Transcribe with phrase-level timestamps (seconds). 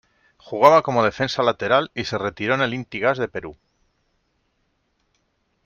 [0.37, 3.55] Jugaba como defensa lateral y se retiró en el Inti Gas de Perú.